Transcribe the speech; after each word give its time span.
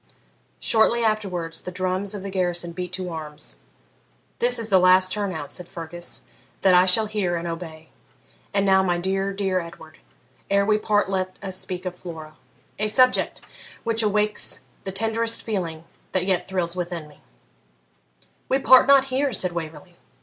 Shortly 0.59 1.03
afterwards 1.03 1.61
the 1.61 1.71
drums 1.71 2.15
of 2.15 2.23
the 2.23 2.31
garrison 2.31 2.71
beat 2.71 2.91
to 2.93 3.09
arms. 3.11 3.57
'This 4.39 4.57
is 4.57 4.69
the 4.69 4.79
last 4.79 5.11
turn 5.11 5.31
out,' 5.31 5.51
said 5.51 5.67
Fergus, 5.67 6.23
'that 6.61 6.73
I 6.73 6.87
shall 6.87 7.05
hear 7.05 7.35
and 7.35 7.47
obey. 7.47 7.89
And 8.51 8.65
now, 8.65 8.81
my 8.81 8.97
dear, 8.97 9.31
dear 9.31 9.59
Edward, 9.59 9.99
ere 10.49 10.65
we 10.65 10.79
part 10.79 11.07
let 11.07 11.35
us 11.43 11.55
speak 11.55 11.85
of 11.85 11.93
Flora 11.93 12.35
a 12.79 12.87
subject 12.87 13.41
which 13.83 14.01
awakes 14.01 14.61
the 14.85 14.91
tenderest 14.91 15.43
feeling 15.43 15.83
that 16.13 16.25
yet 16.25 16.47
thrills 16.47 16.75
within 16.75 17.07
me' 17.07 17.19
'We 18.49 18.57
part 18.57 18.87
not 18.87 19.05
here!' 19.13 19.31
said 19.31 19.51
Waverley. 19.51 19.97